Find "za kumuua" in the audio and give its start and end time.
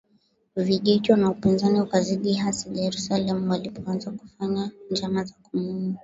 5.23-5.93